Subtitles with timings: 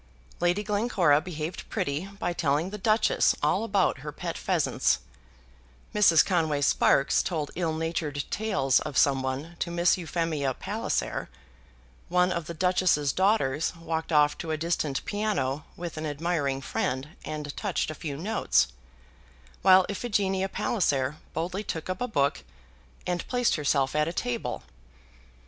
[0.39, 4.97] Lady Glencora behaved pretty by telling the Duchess all about her pet pheasants;
[5.93, 6.25] Mrs.
[6.25, 11.29] Conway Sparkes told ill natured tales of some one to Miss Euphemia Palliser;
[12.09, 17.09] one of the Duchess's daughters walked off to a distant piano with an admiring friend
[17.23, 18.69] and touched a few notes;
[19.61, 22.41] while Iphigenia Palliser boldly took up a book,
[23.05, 24.63] and placed herself at a table.